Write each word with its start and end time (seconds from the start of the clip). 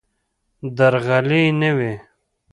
درغلي 0.77 1.43
نه 1.59 1.71
وي. 1.77 1.93